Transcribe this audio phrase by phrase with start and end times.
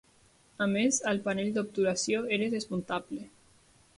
[0.65, 3.21] A més, el panell d'obturació era desmuntable.